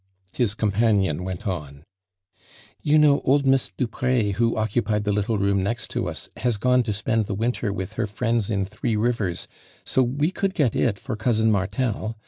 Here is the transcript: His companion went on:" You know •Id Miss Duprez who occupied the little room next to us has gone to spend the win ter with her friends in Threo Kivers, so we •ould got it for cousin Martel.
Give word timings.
His 0.33 0.55
companion 0.55 1.23
went 1.23 1.45
on:" 1.45 1.83
You 2.81 2.97
know 2.97 3.19
•Id 3.21 3.45
Miss 3.45 3.69
Duprez 3.77 4.33
who 4.37 4.55
occupied 4.57 5.03
the 5.03 5.11
little 5.11 5.37
room 5.37 5.61
next 5.61 5.91
to 5.91 6.09
us 6.09 6.27
has 6.37 6.57
gone 6.57 6.81
to 6.81 6.91
spend 6.91 7.27
the 7.27 7.35
win 7.35 7.51
ter 7.51 7.71
with 7.71 7.93
her 7.93 8.07
friends 8.07 8.49
in 8.49 8.65
Threo 8.65 8.97
Kivers, 9.11 9.45
so 9.85 10.01
we 10.01 10.31
•ould 10.31 10.55
got 10.55 10.75
it 10.75 10.97
for 10.97 11.15
cousin 11.15 11.51
Martel. 11.51 12.15